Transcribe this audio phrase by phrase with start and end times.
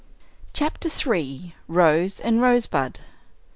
[0.53, 1.53] CHAPTER III.
[1.67, 3.01] ROSE AND ROSEBUD.